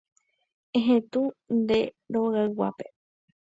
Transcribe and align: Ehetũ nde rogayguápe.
Ehetũ 0.77 1.21
nde 1.57 1.79
rogayguápe. 2.13 2.85